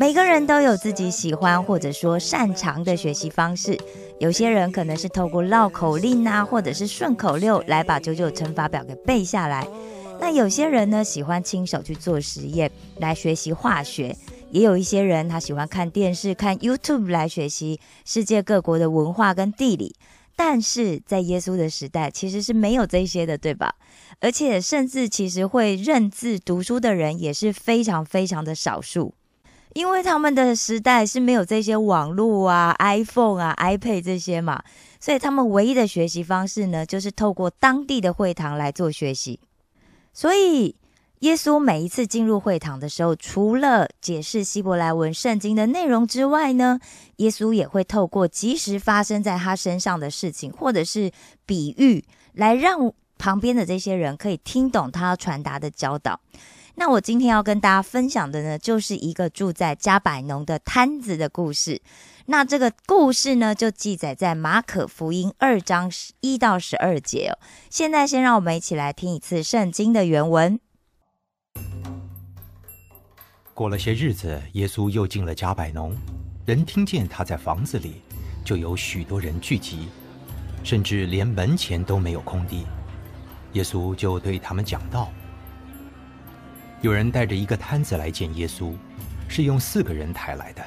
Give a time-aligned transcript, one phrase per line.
[0.00, 3.78] 每个人都有自己喜欢或者说擅长的学习方式，
[4.18, 9.68] 有些人可能是透过绕口令啊，或者是顺口溜来把九九乘法表给背下来。
[10.18, 14.16] 那有些人呢喜欢亲手去做实验来学习化学，
[14.50, 19.94] 也有一些人他喜欢看电视、看 YouTube 来学习世界各国的文化跟地理。
[20.34, 23.74] 但是在耶稣的时代，其实是没有这些的，对吧？
[24.20, 29.12] 而且甚至其实会认字读书的人也是非常非常的少数，
[29.74, 34.62] 因为他们的时代是没有这些网络啊、iPhone 啊、iPad 这些嘛，
[34.98, 39.38] 所以他们唯一的学习方式呢，就是透过当地的会堂来做学习。
[40.12, 40.74] 所以
[41.20, 46.80] 耶稣每一次进入会堂的时候，除了解释希伯来文圣经的内容之外呢，
[47.16, 51.12] 耶稣也会透过即时发生在他身上的事情，或者是
[51.46, 56.18] 比喻，来让旁边的这些人可以听懂他要传达的教导。
[56.80, 61.82] 那我今天要跟大家分享的呢，就是一个住在加百农的摊子的故事。
[62.24, 67.36] 那这个故事呢，就记载在马可福音二章一到十二节哦。
[67.68, 70.58] 现在先让我们一起来听一次圣经的原文。
[73.52, 75.94] 过了些日子，耶稣又进了加百农，
[76.46, 78.00] 人听见他在房子里，
[78.42, 79.90] 就有许多人聚集，
[80.64, 82.64] 甚至连门前都没有空地。
[83.52, 85.12] 耶稣就对他们讲道。
[86.82, 88.74] 有人带着一个摊子来见耶稣，
[89.28, 90.64] 是用四个人抬来的，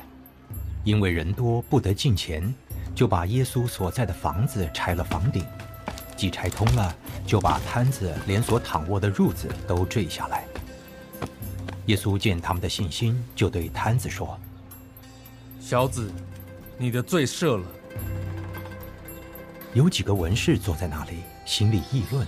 [0.84, 2.54] 因为人多不得进前，
[2.94, 5.44] 就把耶稣所在的房子拆了房顶，
[6.16, 10.46] 既拆通了，就把摊子连所躺卧的褥子都坠下来。
[11.88, 14.40] 耶稣见他们的信心，就对摊子说
[15.60, 16.12] 小子，
[16.78, 17.66] 你的罪赦了。
[19.74, 22.28] ：“有几个文士坐在那里，心里议论。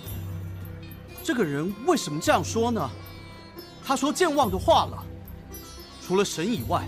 [1.23, 2.89] 这个人为什么这样说呢？
[3.85, 5.03] 他说健忘的话了。
[6.01, 6.87] 除了神以外，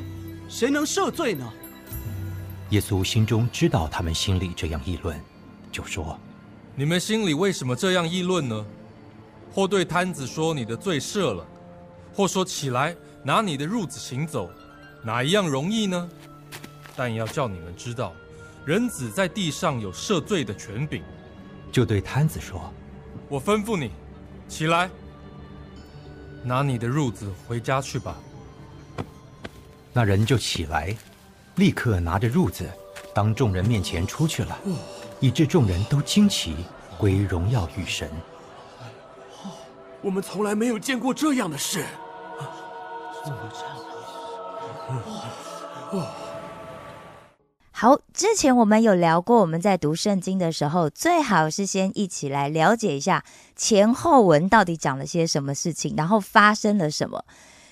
[0.49, 1.47] 谁能赦罪呢？
[2.71, 5.19] 耶稣心中知道他们心里这样议论，
[5.71, 6.19] 就说
[6.75, 8.65] 你们心里为什么这样议论呢？
[9.53, 11.45] 或对摊子说你的罪赦了，
[12.13, 14.49] 或说起来拿你的褥子行走，
[15.03, 16.09] 哪一样容易呢？
[16.95, 18.13] 但要叫你们知道，
[18.65, 21.01] 人子在地上有赦罪的权柄。
[21.71, 22.71] 就对摊子说
[23.29, 23.91] 我吩咐你，
[24.47, 24.89] 起来，
[26.47, 28.15] 拿你的褥子回家去吧。
[29.91, 30.95] ：“那人就起来，
[31.55, 32.65] 立刻拿着褥子，
[33.13, 34.57] 当众人面前出去了，
[35.19, 36.55] 以致众人都惊奇，
[36.97, 38.09] 归荣耀与神。
[40.01, 41.83] 我们从来没有见过这样的事。
[47.79, 53.23] 好，之前我们有聊过，我们在读圣经的时候，最好是先一起来了解一下
[53.55, 57.23] 前后文到底讲了些什么事情，然后发生了什么。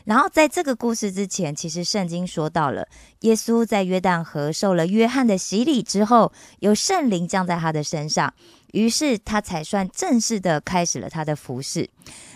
[0.05, 2.87] 然后在这个故事之前，其实圣经说到了，
[3.21, 8.33] 耶稣在约旦河受了约翰的洗礼之后，有圣灵降在他的身上，
[8.71, 11.89] 于是他才算正式的开始了他的服饰。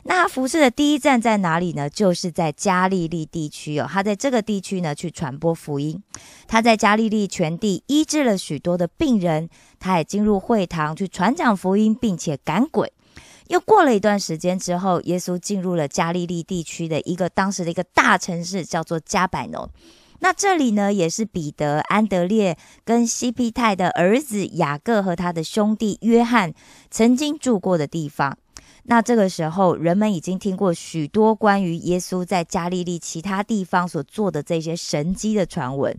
[0.03, 1.87] 那他服饰的第一站在哪里呢？
[1.87, 6.01] 就是在加利利地区哦，他在这个地区呢去传播福音。
[6.47, 9.47] 他在加利利全地医治了许多的病人，
[9.79, 12.91] 他也进入会堂去传讲福音，并且赶鬼。
[13.49, 19.67] 又过了一段时间之后，耶稣进入了加利利地区的一个当时的一个大城市，叫做加百农。
[20.19, 22.55] 那这里呢，也是彼得、安德烈
[22.85, 26.53] 跟西庇太的儿子雅各和他的兄弟约翰
[26.91, 28.37] 曾经住过的地方。
[28.83, 35.97] 那这个时候，人们已经听过许多关于耶稣在加利利其他地方所做的这些神迹的传闻，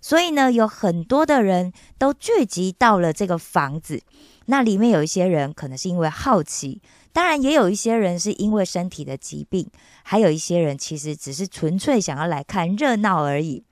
[0.00, 4.00] 所以呢，有很多的人都聚集到了这个房子。
[4.46, 6.80] 那里面有一些人可能是因为好奇，
[7.12, 9.68] 当然也有一些人是因为身体的疾病，
[10.02, 13.64] 还有一些人其实只是纯粹想要来看热闹而已。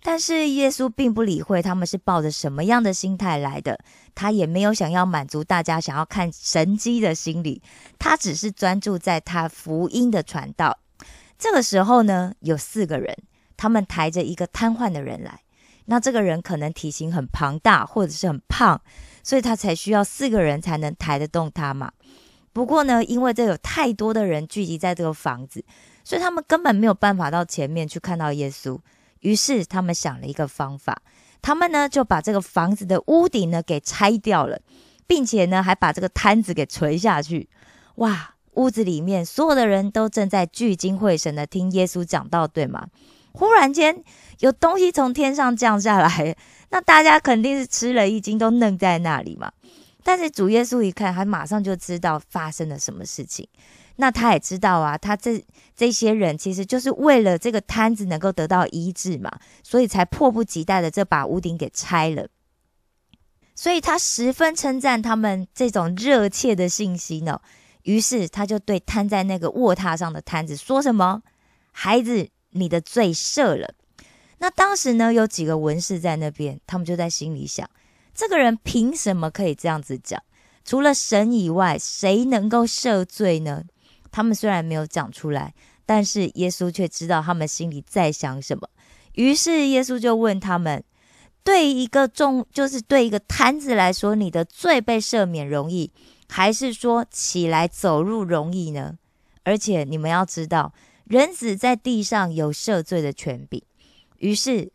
[0.00, 3.78] 但是耶稣并不理会他们是抱着什么样的心态来的，
[4.14, 7.60] 他也没有想要满足大家想要看神迹的心理，
[7.98, 10.78] 他只是专注在他福音的传道。
[11.36, 13.16] 这个时候呢，有四个人，
[13.56, 15.40] 他们抬着一个瘫痪的人来。
[15.86, 18.80] 那这个人可能体型很庞大，或者是很胖，
[19.28, 21.92] 所以他才需要四个人才能抬得动他嘛。
[22.54, 25.62] 不过呢，因为这有太多的人聚集在这个房子，
[26.02, 28.78] 所以他们根本没有办法到前面去看到耶稣。
[29.20, 31.02] 于是他们想了一个方法，
[31.42, 34.58] 他们呢就把这个房子的屋顶呢给拆掉了，
[35.06, 37.50] 并且呢还把这个摊子给垂下去。
[37.96, 42.88] 哇，屋子里面所有的人都正在聚精会神的听耶稣讲道，对吗？
[43.38, 44.02] 忽然间
[44.40, 46.36] 有东西从天上降下来，
[46.70, 49.52] 那大家肯定是吃了一惊，都愣在那里嘛。
[50.02, 53.48] 但是主耶稣一看，他马上就知道发生了什么事情。
[54.00, 55.44] 那他也知道啊，他这
[55.76, 59.30] 这些人其实就是为了这个摊子能够得到医治嘛，
[59.62, 62.26] 所以才迫不及待的这把屋顶给拆了。
[63.54, 67.40] 所以他十分称赞他们这种热切的信心呢。
[67.84, 71.22] 于是他就对瘫在那个卧榻上的摊子说什么
[71.72, 73.74] ：“孩子，你的罪赦了。”
[74.38, 77.68] 那当时呢，有几个文士在那边，他们就在心里想：
[78.14, 80.22] 这个人凭什么可以这样子讲？
[80.64, 83.64] 除了神以外，谁能够赦罪呢？
[84.10, 85.54] 他们虽然没有讲出来，
[85.84, 88.68] 但是耶稣却知道他们心里在想什么。
[89.14, 90.84] 于是耶稣就问他们
[91.42, 95.90] ：“对一个重，就是对一个摊子来说，你的罪被赦免容易，
[96.28, 98.96] 还是说起来走路容易呢？
[99.42, 100.72] 而且你们要知道，
[101.08, 103.62] 人子在地上有赦罪的权柄。”
[104.18, 104.70] 于是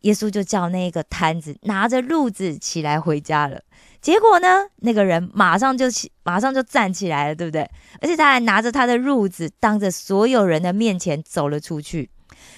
[0.00, 3.62] 耶稣就叫那个摊子拿着褥子起来回家了。
[4.00, 4.68] 结果呢？
[4.76, 7.68] 那个人马上就起，马上就站起来了，对不对？
[8.00, 12.08] 而且他还拿着他的褥子，当着所有人的面前走了出去。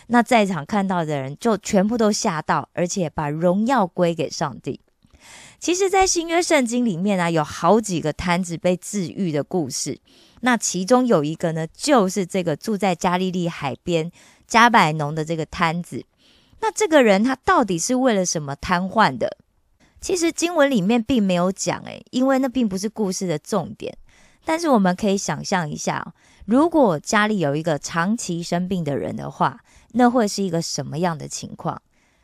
[0.08, 4.80] 那在场看到的人就全部都吓到，而且把荣耀归给上帝。
[5.58, 9.98] 其实，在新约圣经里面啊，有好几个摊子被治愈的故事。
[10.40, 14.10] 那其中有一个呢，就是这个住在加利利海边
[14.46, 16.04] 加百农的这个摊子。
[16.60, 19.36] 那这个人他到底是为了什么瘫痪的？
[20.00, 23.96] 其实经文里面并没有讲，诶，因为那并不是故事的重点。
[24.44, 26.14] 但是我们可以想象一下，
[26.46, 29.60] 如果家里有一个长期生病的人的话，
[29.92, 31.80] 那会是一个什么样的情况？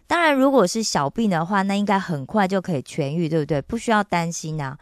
[0.06, 3.60] 当然，如果是小病的话，那应该很快就可以痊愈，对不对？
[3.60, 4.78] 不需要担心啊。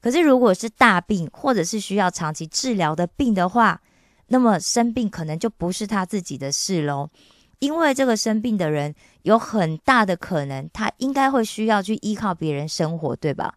[0.00, 3.80] 可是如果是大病，或者是需要长期治疗的病的话，
[4.28, 7.10] 那么生病可能就不是他自己的事喽。
[7.58, 13.54] 因为这个生病的人有很大的可能，他应该会需要去依靠别人生活，对吧？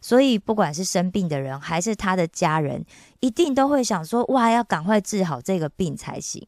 [0.00, 2.84] 所以不管是生病的人还是他的家人，
[3.20, 6.46] 一定都会想说：哇，要赶快治好这个病才行。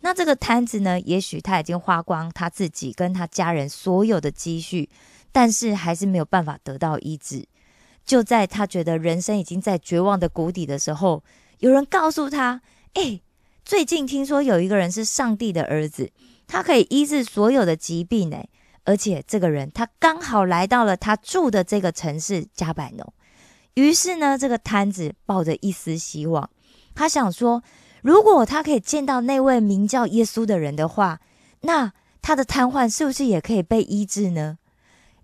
[0.00, 0.98] 那这个摊子呢？
[0.98, 4.88] 也许他已经花光他自己跟他家人所有的积蓄，
[5.30, 7.46] 但是还是没有办法得到医治。
[8.04, 11.22] 就在他觉得人生已经在绝望的谷底的时候，
[11.58, 12.62] 有人告诉他：
[12.94, 13.20] 哎。
[13.64, 16.10] 最近听说有一个人是上帝的儿子，
[16.48, 18.42] 他可以医治所有的疾病呢。
[18.82, 23.14] 而且这个人他刚好来到了他住的这个城市加百农。
[23.74, 26.50] 于是呢，这个摊子抱着一丝希望，
[26.92, 27.62] 他想说，
[28.02, 31.20] 如果他可以见到那位名叫耶稣的人的话，
[31.60, 34.58] 那他的瘫痪是不是也可以被医治呢？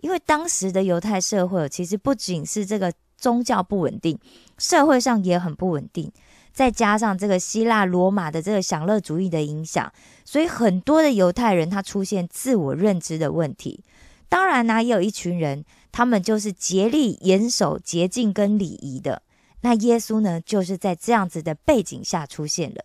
[0.01, 4.19] 因为当时的犹太社会其实不仅是这个宗教不稳定，
[4.59, 6.11] 社会上也很不稳定。
[6.53, 9.93] 再加上这个希腊罗马的这个享乐主义的影响，
[10.25, 13.85] 所以很多的犹太人他出现自我认知的问题。
[14.29, 19.23] 当然呢，也有一群人，他们就是竭力严守洁净跟礼仪的。
[19.61, 22.85] 那耶稣呢，就是在这样子的背景下出现了。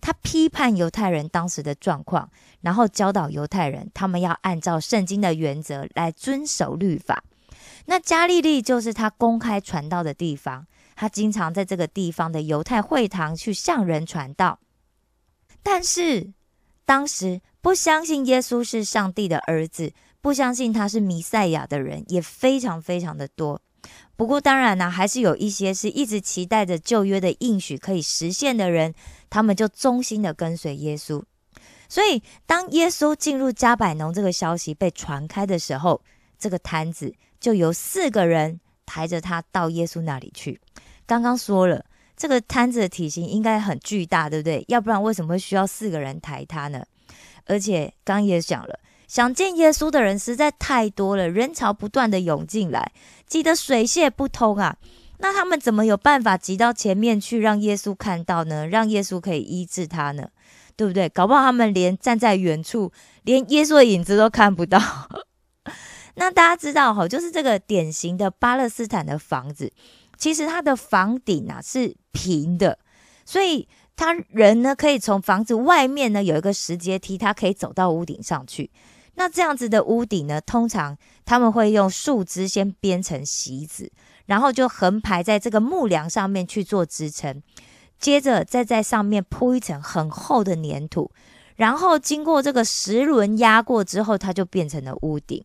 [0.00, 2.30] 他批判犹太人当时的状况，
[2.62, 7.22] 然后教导犹太人，他们要按照圣经的原则来遵守律法。
[7.84, 10.66] 那加利利就是他公开传道的地方。
[10.94, 14.60] 他经常在这个地方的犹太会堂去向人传道，
[15.62, 16.32] 但是
[16.84, 23.60] 当时不相信耶稣是上帝的儿子，不相信他是弥赛亚的人也非常非常的多。
[24.14, 28.94] 不过当然呢，还是有一些是一直期待着旧约的应许可以实现的人，
[29.28, 31.20] 他们就忠心的跟随耶稣。
[31.92, 36.00] 所以当耶稣进入加百农这个消息被传开的时候，
[36.38, 38.60] 这个摊子就由四个人。
[38.84, 40.60] 抬着他到耶稣那里去。
[41.06, 41.82] 刚刚说了，
[42.14, 44.62] 这个摊子的体型应该很巨大，对不对？
[44.68, 46.84] 要不然为什么会需要四个人抬他呢？
[47.46, 52.92] 而且刚也讲了，想见耶稣的人实在太多了，人潮不断的涌进来，
[53.26, 54.76] 挤得水泄不通啊。
[55.18, 58.66] 那他们怎么有办法挤到前面去，让耶稣看到呢？
[58.66, 60.28] 让耶稣可以医治他呢？
[60.82, 61.08] 对不对？
[61.10, 62.90] 搞不好他们连站在远处，
[63.22, 64.80] 连耶稣的影子都看不到。
[66.16, 69.72] 那大家知道哈，就是这个典型的巴勒斯坦的房子，
[70.18, 72.80] 其实它的房顶啊是平的，
[73.24, 78.72] 所以他人呢可以从房子外面呢有一个石阶梯，他可以走到屋顶上去。
[79.14, 83.92] 那这样子的屋顶呢，通常他们会用树枝先编成席子，
[84.26, 87.40] 然后就横排在这个木梁上面去做支撑，
[88.02, 91.10] 接着再在上面铺一层很厚的粘土，
[91.54, 95.42] 然后经过这个石轮压过之后，它就变成了屋顶。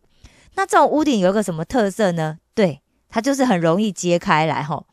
[0.56, 2.38] 那这种屋顶有一个什么特色呢？
[2.54, 4.86] 对，它就是很容易揭开来吼。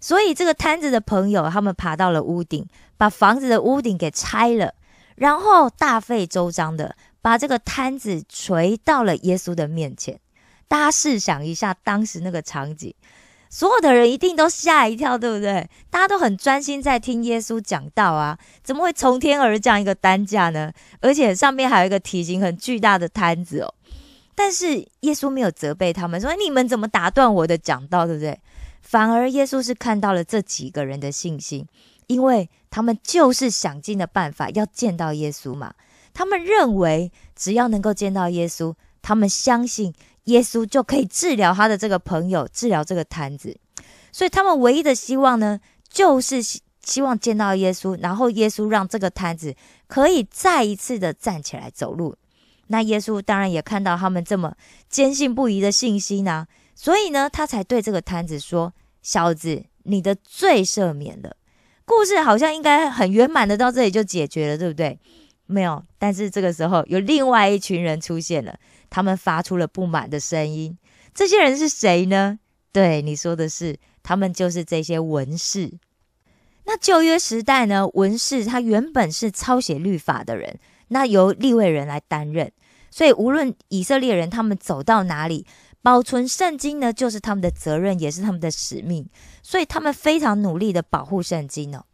[0.00, 2.64] 所以这个摊子的朋友，他们爬到了屋顶，
[2.96, 4.74] 把房子的屋顶给拆了，
[5.16, 10.20] 然后大费周章的把这个摊子垂到了耶稣的面前。
[10.68, 12.94] 大家试想一下当时那个场景，
[13.54, 15.70] 所有的人一定都吓一跳，对不对？
[15.88, 20.72] 大家都很专心在听耶稣讲道啊，怎么会从天而降一个担架呢？
[20.98, 23.72] 而且上面还有一个体型很巨大的摊子哦。
[24.34, 28.36] 但是耶稣没有责备他们，说你们怎么打断我的讲道，对不对？
[28.82, 31.64] 反而耶稣是看到了这几个人的信心，
[32.08, 35.72] 因为他们就是想尽的办法要见到耶稣嘛。
[36.12, 43.56] 他们认为只要能够见到耶稣，他们相信耶稣就可以治疗他的这个朋友，治疗这个摊子。
[44.12, 46.40] 所以他们唯一的希望呢，就是
[46.82, 49.54] 希望见到耶稣，然后耶稣让这个摊子
[49.86, 52.14] 可以再一次的站起来走路。
[52.68, 54.54] 那耶稣当然也看到他们这么
[54.88, 56.46] 坚信不疑的信心呢。
[56.74, 61.36] 所以呢，他才对这个摊子说：“小子，你的罪赦免了。”
[61.84, 64.98] 故事好像应该很圆满的到这里就解决了，对不对？
[65.46, 65.82] 没有。
[65.98, 68.58] 但是这个时候有另外一群人出现了，
[68.94, 70.78] 他们发出了不满的声音。
[71.12, 72.38] 这些人是谁呢？
[72.70, 75.72] 对，你说的是，他们就是这些文士。
[76.66, 82.52] 那旧约时代呢，文士他原本是抄写律法的人，那由立位人来担任。
[82.88, 85.44] 所以无论以色列人他们走到哪里。
[85.84, 89.06] 保存圣经呢，就是他们的责任，也是他们的使命，
[89.42, 91.84] 所以他们非常努力的保护圣经哦。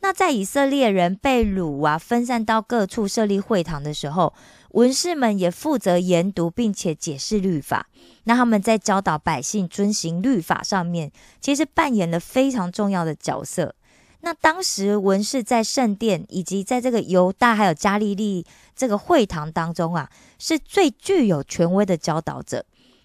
[0.00, 4.32] 那在以色列人被掳啊，分散到各处设立会堂的时候，
[4.70, 7.88] 文士们也负责研读并且解释律法。
[8.24, 13.74] 那他们在教导百姓遵行律法上面，其实扮演了非常重要的角色。
[14.20, 22.64] 那当时文士在圣殿以及在这个犹大还有加利利这个会堂当中啊，是最具有权威的教导者。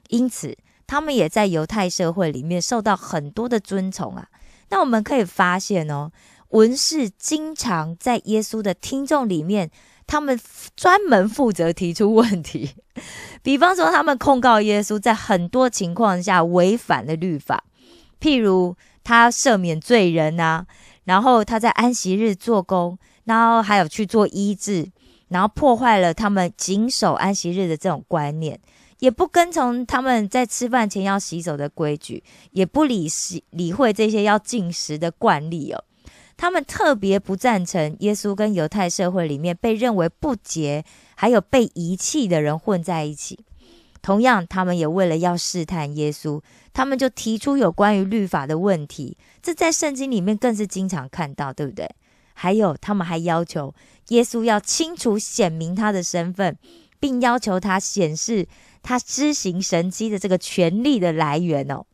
[0.09, 4.27] 因此，他们也在犹太社会里面受到很多的尊崇啊。
[4.69, 6.11] 那我们可以发现哦，
[6.53, 9.71] 文士经常在耶稣的听众里面，
[10.05, 10.39] 他们
[10.75, 12.75] 专门负责提出问题。
[13.41, 17.63] 比方说，他们控告耶稣在很多情况下违反了律法，
[18.19, 20.67] 譬如他赦免罪人啊，
[21.05, 24.91] 然后他在安息日做工，然后还有去做医治，
[25.29, 28.59] 然后破坏了他们谨守安息日的这种观念。
[28.99, 35.83] 也不跟从他们在吃饭前要洗手的规矩，也不理洗理会这些要进食的惯例哦。
[36.43, 40.83] 他们特别不赞成耶稣跟犹太社会里面被认为不洁
[41.15, 43.39] 还有被遗弃的人混在一起。
[44.01, 46.41] 同样，他们也为了要试探耶稣，
[46.73, 49.17] 他们就提出有关于律法的问题。
[49.41, 51.89] 这在圣经里面更是经常看到，对不对？
[52.33, 53.73] 还有，他们还要求
[54.09, 56.57] 耶稣要清楚显明他的身份，
[56.99, 58.45] 并要求他显示。
[58.81, 61.85] 他施行神迹的这个权力的来源哦，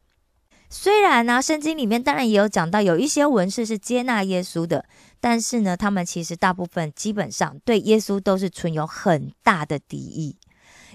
[0.72, 4.86] 虽然呢，圣经里面当然也有讲到，有一些文士是接纳耶稣的，
[5.20, 10.38] 但是呢，他们其实大部分基本上对耶稣都是存有很大的敌意，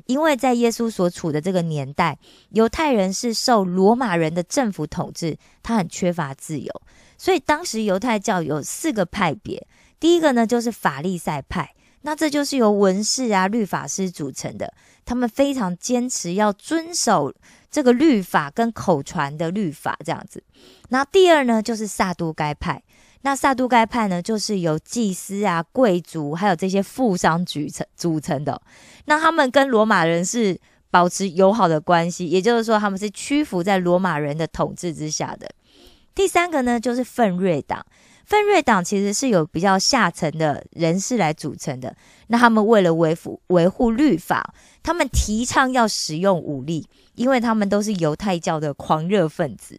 [0.06, 2.16] 因为在耶稣所处的这个年代，
[2.50, 6.82] 犹太人是受罗马人的政府统治，他很缺乏自由，
[7.18, 9.66] 所以当时犹太教有四个派别，
[9.98, 11.74] 第一个呢就是法利赛派。
[12.06, 14.72] 那这就是由文士啊、律法师组成的，
[15.06, 17.32] 他们非常坚持要遵守
[17.70, 20.42] 这个律法跟口传的律法这样子。
[20.90, 22.82] 那第二呢，就是萨都该派。
[23.22, 28.60] 那萨都该派呢，就是由祭司啊、贵族还有这些富商组成组成的。
[29.06, 35.48] 那他们跟罗马人是保持友好的关系，也就是说，他们是屈服在罗马人的统治之下的。
[36.14, 37.84] 第三个呢，就是奋锐党。
[38.26, 41.94] 分瑞党其实是有比较下层的人士来组成的。
[42.28, 49.76] 那他们为了维护维护律法，他们提倡要使用武力，因为他们都是犹太教的狂热分子。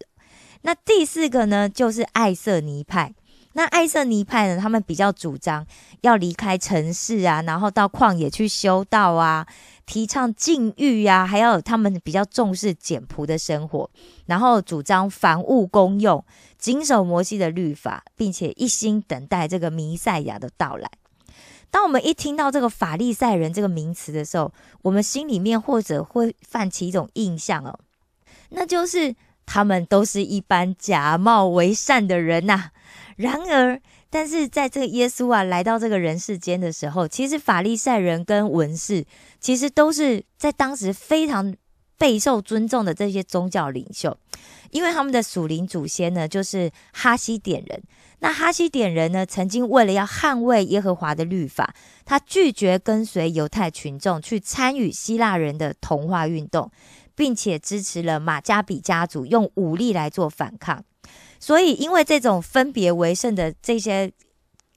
[0.61, 3.13] 那第四个呢，就是艾瑟尼派。
[3.53, 5.65] 那艾瑟尼派呢，他们比较主张
[6.01, 9.47] 要离开城市啊，然后到旷野去修道啊，
[9.85, 13.89] 提倡禁欲啊，还要他们比较重视简朴的生活，
[14.25, 16.23] 然后主张凡物公用。
[16.57, 20.89] 谨守摩西的律法，并且一心等待这个弥赛亚的到来。
[21.69, 24.51] 当我们一听到这个法利赛人这个名词的时候，
[24.81, 27.79] 我们心里面或者会泛起一种印象哦，
[28.49, 29.13] 那就是
[29.45, 32.71] 他们都是一般假冒为善的人呐。
[33.17, 39.05] 然而，但是在这个耶稣啊来到这个人世间的时候，其实法利赛人跟文士
[39.45, 41.55] 其实都是在当时非常
[41.99, 44.17] 备受尊重的这些宗教领袖，
[44.71, 47.83] 因为他们的属灵祖先呢，就是哈西点人。
[48.21, 51.75] 那哈西点人呢，曾经为了要捍卫耶和华的律法，
[52.05, 56.71] 他拒绝跟随犹太群众去参与希腊人的同化运动，
[57.13, 60.83] 并且支持了马加比家族用武力来做反抗。
[61.39, 64.11] 所以，因为这种分别为圣的这些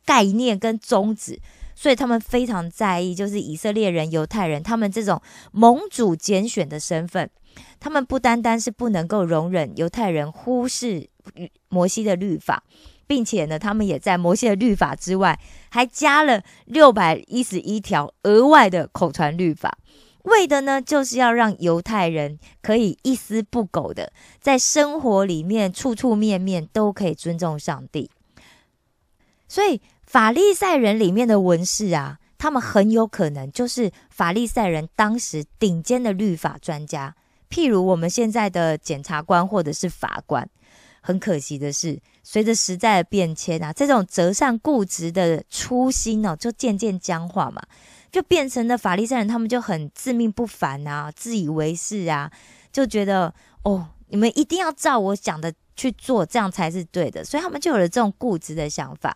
[0.04, 1.40] 概念跟宗旨，
[1.78, 7.30] 所以他们非常在意，就是以色列人、犹太人他们这种盟主拣选的身份。
[7.78, 11.08] 他们不单单是不能够容忍犹太人忽视
[11.68, 12.64] 摩西的律法。
[13.06, 19.78] 并且呢，他们也在摩西的律法之外，还加了六百一十一条额外的口传律法，
[20.24, 28.10] 为的呢，就是要让犹太人可以一丝不苟的在生活里面处处面面都可以尊重上帝。
[29.48, 37.14] 所以法利赛人里面的文士啊，他们很有可能就是法利赛人当时顶尖的律法专家，
[37.50, 40.48] 譬如我们现在的检察官或者是法官。
[41.00, 47.62] 很可惜的是，随着时代的变迁啊，这种择善固执的初心哦，就渐渐僵化嘛，
[48.10, 52.30] 就变成了法利赛人，他们就很自命不凡啊，自以为是啊，
[52.72, 59.14] 就觉得哦，你们一定要照我讲的去做，这样才是对的，所以他们就有了这种固执的想法。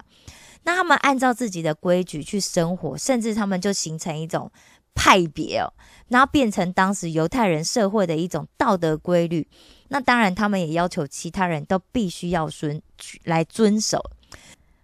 [0.64, 4.50] 那他们按照自己的规矩去生活，甚至他们就形成一种
[4.94, 5.72] 派别哦，
[6.08, 9.48] 然后变成当时犹太人社会的一种道德规律。
[9.88, 12.80] 那当然，他们也要求其他人都必须要遵
[13.24, 14.02] 来遵守。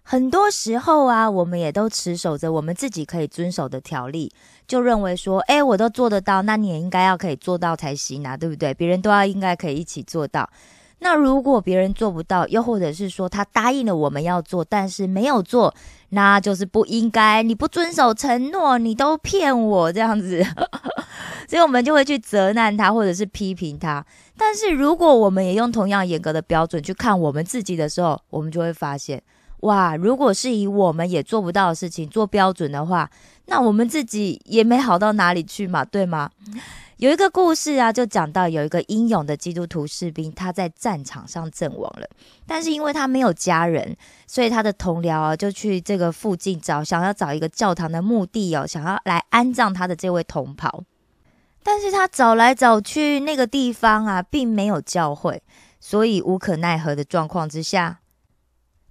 [0.03, 4.31] 很多时候啊，我们也都持守着我们自己可以遵守的条例，
[4.67, 8.73] 就认为说，哎，我都做得到，那你也应该要可以做到才行啊，对不对？
[8.73, 10.49] 别人都要应该可以一起做到。
[10.99, 15.73] 那如果别人做不到，又或者是说他答应了我们要做，但是没有做，
[16.09, 17.41] 那就是不应该。
[17.41, 20.43] 你不遵守承诺，你都骗我这样子，
[21.47, 24.05] 所以我们就会去责难他，或者是批评他。
[24.37, 29.21] 但是如果我们也用同样严格的标准去看我们自己的时候，我们就会发现，
[29.61, 33.09] 哇，如果是以我们也做不到的事情做标准的话，
[33.45, 36.29] 那我们自己也没好到哪里去嘛，对吗？
[36.99, 42.05] 有一个故事啊，就讲到有一个英勇的基督徒士兵，他在战场上阵亡了，
[42.45, 43.95] 但是因为他没有家人，
[44.27, 50.83] 所以他的同僚啊就去这个附近找，想要找一个教堂的墓地哦，想要来安葬他的这位同袍。
[51.63, 55.41] 但是他找来找去，那个地方啊，并没有教会，
[55.79, 58.01] 所以无可奈何的状况之下，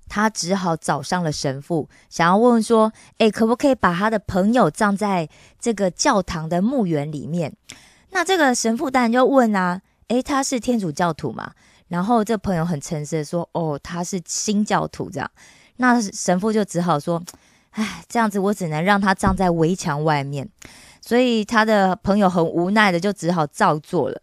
[0.08, 5.28] 他只好找上了神父，想要问说：“诶，可不可以把他的朋友葬在
[5.60, 7.54] 这个教堂的墓园里面？”
[8.10, 11.52] 那这个神父当然就问啊，诶，他是天主教徒嘛？
[11.88, 15.30] 然后这朋友很诚实的说，哦，他是新教徒这样。
[15.76, 17.22] 那神父就只好说，
[17.70, 20.48] 哎，这样子我只能让他葬在围墙外面。
[21.00, 24.20] 所以他的朋友很无奈的就只好照做了。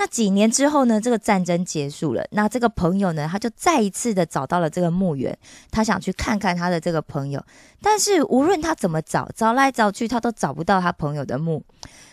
[0.00, 0.98] 那几年之后呢？
[0.98, 2.24] 这个战争结束了。
[2.30, 3.28] 那这个朋友呢？
[3.30, 5.38] 他就再一次的找到了这个墓园，
[5.70, 7.44] 他想去看看他的这个朋友。
[7.82, 11.62] 但是无论他怎么找，找来找去，他都找不到他朋友的墓。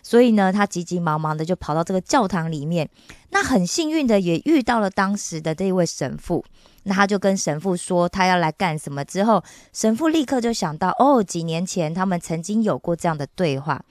[0.04, 2.90] 所以呢，他急急忙忙的就跑到这个教堂里面。
[3.30, 6.44] 那很幸运的也遇到了当时的这位神父。
[6.84, 9.06] 那他就跟神父说他要来干什么。
[9.06, 13.82] 之后神父立刻就想到，哦，几年前他们曾经有过这样的对话。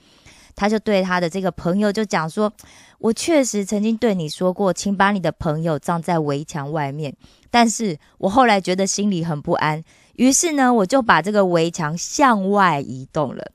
[0.57, 2.51] 他就对他的这个朋友就讲说
[2.99, 7.15] ：“我确实曾经对你说过，请把你的朋友葬在围墙外面。
[7.49, 9.81] 但是我后来觉得心里很不安，
[10.15, 13.51] 于是呢，我就把这个围墙向外移动了。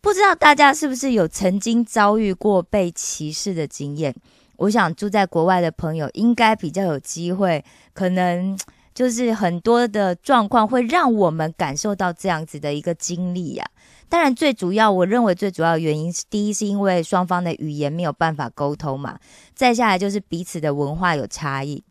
[0.00, 4.14] 不知道大家是不是有曾经遭遇过被歧视的经验？
[4.56, 8.56] 我想住在国外的朋友应该比较有机会，可能
[9.00, 13.64] 就是很多的状况会让我们感受到这样子的一个经历呀。”
[14.10, 19.18] 当然，最主要，我认为最主要的原因是，第一是因为双方的语言没有办法沟通嘛，
[19.54, 21.82] 再下来就是彼此的文化有差异。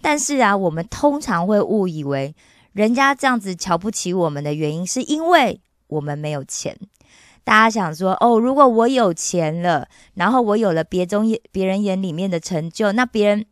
[0.00, 2.34] 但是啊，我们通常会误以为
[2.72, 6.74] 人家这样子瞧不起我们的原因，是因为我们没有钱。
[7.44, 13.44] 大家想说，哦，如果我有钱了，然后我有了别中别人眼里面的成就，那别人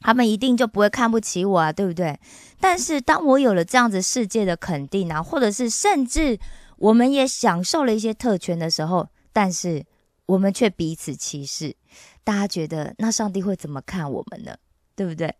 [0.00, 2.18] 他们一定就不会看不起我啊，对不对？
[2.60, 6.38] 但是当我有了这样子世界的肯定啊，或者是甚至。
[6.80, 9.84] 我们也享受了一些特权的时候，但是
[10.26, 11.74] 我们却彼此歧视。
[12.22, 14.54] 大家觉得那上帝会怎么看我们呢？
[14.94, 15.34] 对不对？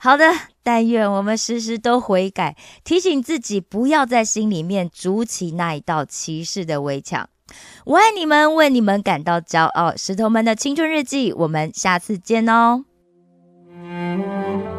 [0.00, 0.32] 好的，
[0.64, 7.28] 但愿我们时时都悔改，提醒自己不要在心里面筑起那一道歧视的围墙。
[7.84, 9.94] 我爱你们，为你们感到骄傲。
[9.94, 12.84] 石头们的青春日记，我们下次见哦。
[13.84, 14.73] Mm-hmm.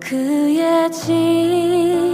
[0.00, 2.07] 그의 지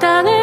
[0.00, 0.35] 種